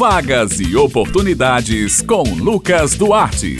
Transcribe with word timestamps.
Vagas 0.00 0.58
e 0.58 0.74
oportunidades 0.76 2.00
com 2.00 2.22
Lucas 2.22 2.94
Duarte. 2.94 3.58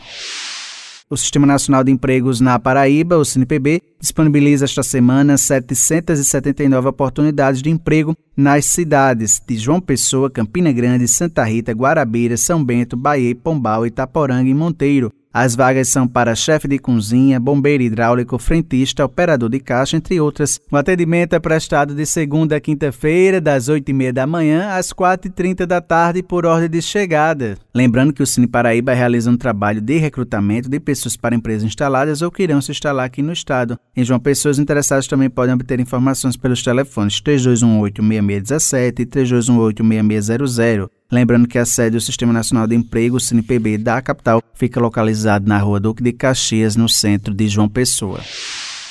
O 1.11 1.17
Sistema 1.17 1.45
Nacional 1.45 1.83
de 1.83 1.91
Empregos 1.91 2.39
na 2.39 2.57
Paraíba, 2.57 3.17
o 3.17 3.25
SINPB, 3.25 3.81
disponibiliza 3.99 4.63
esta 4.63 4.81
semana 4.81 5.37
779 5.37 6.87
oportunidades 6.87 7.61
de 7.61 7.69
emprego 7.69 8.15
nas 8.33 8.63
cidades 8.63 9.41
de 9.45 9.57
João 9.57 9.81
Pessoa, 9.81 10.31
Campina 10.31 10.71
Grande, 10.71 11.09
Santa 11.09 11.43
Rita, 11.43 11.73
Guarabira, 11.73 12.37
São 12.37 12.63
Bento, 12.63 12.95
Bahia, 12.95 13.35
Pombal, 13.35 13.85
Itaporanga 13.85 14.49
e 14.49 14.53
Monteiro. 14.53 15.11
As 15.33 15.55
vagas 15.55 15.87
são 15.87 16.05
para 16.05 16.35
chefe 16.35 16.67
de 16.67 16.77
cozinha, 16.77 17.39
bombeiro 17.39 17.81
hidráulico, 17.81 18.37
frentista, 18.37 19.05
operador 19.05 19.49
de 19.49 19.61
caixa, 19.61 19.95
entre 19.95 20.19
outras. 20.19 20.59
O 20.69 20.75
atendimento 20.75 21.33
é 21.33 21.39
prestado 21.39 21.95
de 21.95 22.05
segunda 22.05 22.57
a 22.57 22.59
quinta-feira, 22.59 23.39
das 23.39 23.69
8h30 23.69 24.11
da 24.11 24.27
manhã 24.27 24.71
às 24.71 24.91
4h30 24.91 25.65
da 25.65 25.79
tarde, 25.79 26.21
por 26.21 26.45
ordem 26.45 26.69
de 26.69 26.81
chegada. 26.81 27.57
Lembrando 27.73 28.11
que 28.11 28.21
o 28.21 28.27
Cine 28.27 28.45
Paraíba 28.45 28.93
realiza 28.93 29.31
um 29.31 29.37
trabalho 29.37 29.79
de 29.79 29.97
recrutamento 29.97 30.69
de 30.69 30.81
pessoas 30.81 31.15
para 31.15 31.33
empresas 31.33 31.63
instaladas 31.63 32.21
ou 32.21 32.29
que 32.29 32.43
irão 32.43 32.59
se 32.59 32.71
instalar 32.71 33.05
aqui 33.05 33.21
no 33.21 33.31
estado. 33.31 33.79
Em 33.95 34.03
João 34.03 34.19
Pessoas, 34.19 34.59
interessados 34.59 35.07
também 35.07 35.29
podem 35.29 35.55
obter 35.55 35.79
informações 35.79 36.35
pelos 36.35 36.61
telefones 36.61 37.21
3218-6617 37.21 38.99
e 38.99 39.05
3218-6600. 39.05 40.89
Lembrando 41.11 41.47
que 41.47 41.57
a 41.57 41.65
sede 41.65 41.97
do 41.97 42.01
Sistema 42.01 42.31
Nacional 42.31 42.65
de 42.65 42.73
Emprego, 42.73 43.17
o 43.17 43.19
CNPB, 43.19 43.77
da 43.77 44.01
capital, 44.01 44.41
fica 44.53 44.79
localizado 44.79 45.45
na 45.45 45.57
rua 45.57 45.77
Duque 45.77 46.01
de 46.01 46.13
Caxias, 46.13 46.77
no 46.77 46.87
centro 46.87 47.33
de 47.33 47.49
João 47.49 47.67
Pessoa. 47.67 48.21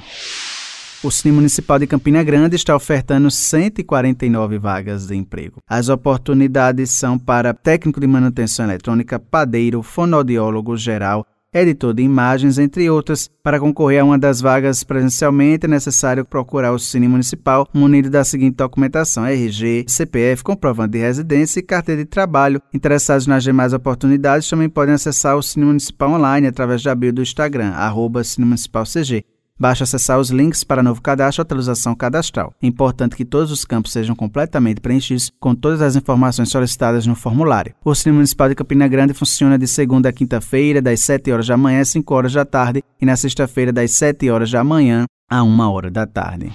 O 1.02 1.10
Cine 1.10 1.34
Municipal 1.34 1.80
de 1.80 1.88
Campina 1.88 2.22
Grande 2.22 2.54
está 2.54 2.76
ofertando 2.76 3.28
149 3.28 4.56
vagas 4.56 5.08
de 5.08 5.16
emprego. 5.16 5.58
As 5.68 5.88
oportunidades 5.88 6.90
são 6.90 7.18
para 7.18 7.52
técnico 7.52 7.98
de 7.98 8.06
manutenção 8.06 8.66
eletrônica, 8.66 9.18
padeiro, 9.18 9.82
fonoaudiólogo 9.82 10.76
geral, 10.76 11.26
editor 11.52 11.92
de 11.92 12.02
imagens, 12.02 12.58
entre 12.58 12.88
outras. 12.88 13.28
Para 13.42 13.60
concorrer 13.60 14.00
a 14.00 14.04
uma 14.04 14.18
das 14.18 14.40
vagas 14.40 14.84
presencialmente, 14.84 15.66
é 15.66 15.68
necessário 15.68 16.24
procurar 16.24 16.72
o 16.72 16.78
Cine 16.78 17.08
Municipal 17.08 17.68
munido 17.74 18.08
da 18.08 18.24
seguinte 18.24 18.56
documentação: 18.56 19.26
RG, 19.26 19.84
CPF, 19.88 20.42
comprovante 20.42 20.92
de 20.92 20.98
residência 20.98 21.60
e 21.60 21.62
carteira 21.62 22.02
de 22.02 22.08
trabalho. 22.08 22.62
Interessados 22.72 23.26
nas 23.26 23.42
demais 23.42 23.72
oportunidades 23.72 24.48
também 24.48 24.68
podem 24.68 24.94
acessar 24.94 25.36
o 25.36 25.42
Cine 25.42 25.66
Municipal 25.66 26.12
online 26.12 26.46
através 26.46 26.82
da 26.82 26.94
bio 26.94 27.12
do 27.12 27.22
Instagram, 27.22 27.70
arroba 27.70 28.24
Cine 28.24 28.46
Municipal 28.46 28.84
CG. 28.84 29.24
Basta 29.62 29.84
acessar 29.84 30.18
os 30.18 30.30
links 30.30 30.64
para 30.64 30.82
novo 30.82 31.00
cadastro 31.00 31.40
ou 31.40 31.44
atualização 31.44 31.94
cadastral. 31.94 32.52
É 32.60 32.66
importante 32.66 33.14
que 33.14 33.24
todos 33.24 33.52
os 33.52 33.64
campos 33.64 33.92
sejam 33.92 34.16
completamente 34.16 34.80
preenchidos 34.80 35.30
com 35.38 35.54
todas 35.54 35.80
as 35.80 35.94
informações 35.94 36.48
solicitadas 36.48 37.06
no 37.06 37.14
formulário. 37.14 37.72
O 37.84 37.94
Cine 37.94 38.16
Municipal 38.16 38.48
de 38.48 38.56
Campina 38.56 38.88
Grande 38.88 39.14
funciona 39.14 39.56
de 39.56 39.68
segunda 39.68 40.08
a 40.08 40.12
quinta-feira, 40.12 40.82
das 40.82 40.98
7 41.02 41.30
horas 41.30 41.46
da 41.46 41.56
manhã 41.56 41.80
às 41.80 41.90
5 41.90 42.12
horas 42.12 42.32
da 42.32 42.44
tarde, 42.44 42.82
e 43.00 43.06
na 43.06 43.14
sexta-feira, 43.14 43.72
das 43.72 43.92
7 43.92 44.28
horas 44.28 44.50
da 44.50 44.64
manhã 44.64 45.04
a 45.30 45.44
1 45.44 45.60
hora 45.60 45.92
da 45.92 46.08
tarde. 46.08 46.50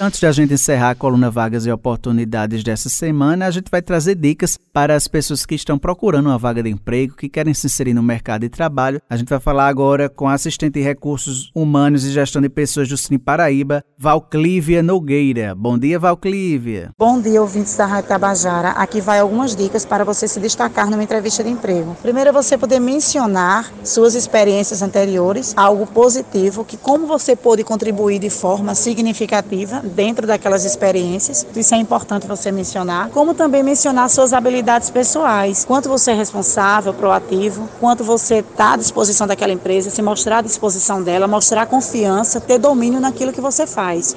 Antes 0.00 0.18
de 0.18 0.26
a 0.26 0.32
gente 0.32 0.54
encerrar 0.54 0.90
a 0.90 0.94
coluna 0.94 1.30
Vagas 1.30 1.66
e 1.66 1.70
Oportunidades 1.70 2.64
dessa 2.64 2.88
semana, 2.88 3.46
a 3.46 3.50
gente 3.50 3.70
vai 3.70 3.82
trazer 3.82 4.14
dicas 4.14 4.58
para 4.72 4.96
as 4.96 5.06
pessoas 5.06 5.44
que 5.44 5.54
estão 5.54 5.78
procurando 5.78 6.26
uma 6.26 6.38
vaga 6.38 6.62
de 6.62 6.70
emprego, 6.70 7.14
que 7.14 7.28
querem 7.28 7.52
se 7.52 7.66
inserir 7.66 7.92
no 7.92 8.02
mercado 8.02 8.40
de 8.40 8.48
trabalho. 8.48 9.00
A 9.08 9.16
gente 9.16 9.28
vai 9.28 9.38
falar 9.38 9.68
agora 9.68 10.08
com 10.08 10.26
a 10.26 10.32
assistente 10.32 10.74
de 10.74 10.80
recursos 10.80 11.50
humanos 11.54 12.04
e 12.04 12.10
gestão 12.10 12.40
de 12.40 12.48
pessoas 12.48 12.88
do 12.88 12.96
Cine 12.96 13.18
Paraíba, 13.18 13.84
Valclívia 13.98 14.82
Nogueira. 14.82 15.54
Bom 15.54 15.78
dia, 15.78 15.98
Valclívia. 15.98 16.90
Bom 16.98 17.20
dia, 17.20 17.40
ouvintes 17.40 17.76
da 17.76 17.84
Rádio 17.84 18.08
Tabajara. 18.08 18.70
Aqui 18.70 19.00
vai 19.00 19.20
algumas 19.20 19.54
dicas 19.54 19.84
para 19.84 20.04
você 20.04 20.26
se 20.26 20.40
destacar 20.40 20.90
numa 20.90 21.04
entrevista 21.04 21.44
de 21.44 21.50
emprego. 21.50 21.96
Primeiro 22.00 22.30
é 22.30 22.32
você 22.32 22.56
poder 22.56 22.80
mencionar 22.80 23.70
suas 23.84 24.14
experiências 24.14 24.80
anteriores, 24.80 25.52
algo 25.54 25.86
positivo, 25.86 26.64
que 26.64 26.78
como 26.78 27.06
você 27.06 27.36
pôde 27.36 27.62
contribuir 27.62 28.18
de 28.18 28.30
forma 28.30 28.74
significativa 28.74 29.81
dentro 29.82 30.26
daquelas 30.26 30.64
experiências. 30.64 31.46
Isso 31.54 31.74
é 31.74 31.78
importante 31.78 32.26
você 32.26 32.50
mencionar. 32.52 33.10
Como 33.10 33.34
também 33.34 33.62
mencionar 33.62 34.08
suas 34.08 34.32
habilidades 34.32 34.90
pessoais. 34.90 35.64
Quanto 35.64 35.88
você 35.88 36.12
é 36.12 36.14
responsável, 36.14 36.94
proativo, 36.94 37.68
quanto 37.80 38.04
você 38.04 38.36
está 38.36 38.74
à 38.74 38.76
disposição 38.76 39.26
daquela 39.26 39.52
empresa, 39.52 39.90
se 39.90 40.02
mostrar 40.02 40.38
à 40.38 40.42
disposição 40.42 41.02
dela, 41.02 41.26
mostrar 41.26 41.66
confiança, 41.66 42.40
ter 42.40 42.58
domínio 42.58 43.00
naquilo 43.00 43.32
que 43.32 43.40
você 43.40 43.66
faz. 43.66 44.16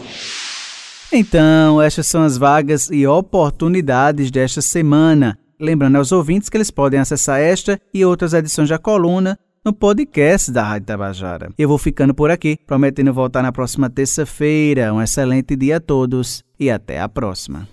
Então, 1.11 1.81
estas 1.81 2.07
são 2.07 2.23
as 2.23 2.37
vagas 2.37 2.89
e 2.91 3.05
oportunidades 3.07 4.31
desta 4.31 4.61
semana. 4.61 5.37
Lembrando 5.59 5.95
aos 5.95 6.11
ouvintes 6.11 6.49
que 6.49 6.57
eles 6.57 6.69
podem 6.69 6.99
acessar 6.99 7.39
esta 7.39 7.79
e 7.93 8.03
outras 8.03 8.33
edições 8.33 8.67
da 8.67 8.77
coluna 8.77 9.39
no 9.65 9.73
podcast 9.73 10.51
da 10.51 10.63
Rádio 10.63 10.85
Tabajara. 10.85 11.49
Eu 11.57 11.67
vou 11.67 11.79
ficando 11.79 12.13
por 12.13 12.29
aqui, 12.29 12.59
prometendo 12.67 13.11
voltar 13.11 13.41
na 13.41 13.51
próxima 13.51 13.89
terça-feira. 13.89 14.93
Um 14.93 15.01
excelente 15.01 15.55
dia 15.55 15.77
a 15.77 15.79
todos 15.79 16.43
e 16.59 16.69
até 16.69 17.01
a 17.01 17.09
próxima. 17.09 17.67